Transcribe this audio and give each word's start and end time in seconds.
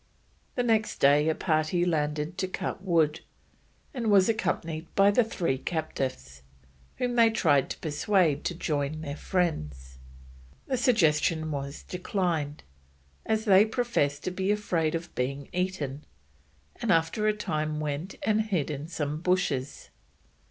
The 0.55 0.63
next 0.63 0.97
day 0.99 1.29
a 1.29 1.35
party 1.35 1.85
landed 1.85 2.35
to 2.39 2.47
cut 2.47 2.83
wood, 2.83 3.19
and 3.93 4.09
was 4.09 4.27
accompanied 4.27 4.87
by 4.95 5.11
the 5.11 5.23
three 5.23 5.59
captives, 5.59 6.41
whom 6.97 7.13
they 7.15 7.29
tried 7.29 7.69
to 7.69 7.77
persuade 7.77 8.43
to 8.45 8.55
join 8.55 9.01
their 9.01 9.15
friends. 9.15 9.99
The 10.65 10.75
suggestion 10.75 11.51
was 11.51 11.83
declined, 11.83 12.63
as 13.27 13.45
they 13.45 13.63
professed 13.63 14.23
to 14.23 14.31
be 14.31 14.49
afraid 14.51 14.95
of 14.95 15.13
being 15.13 15.49
eaten, 15.53 16.05
and 16.81 16.91
after 16.91 17.27
a 17.27 17.33
time 17.33 17.79
went 17.79 18.15
and 18.23 18.41
hid 18.41 18.71
in 18.71 18.87
some 18.87 19.21
bushes. 19.21 19.91